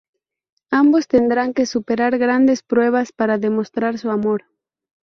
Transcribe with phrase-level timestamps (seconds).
[0.71, 4.45] Ambos tendrán que superar grandes pruebas para demostrar su amor.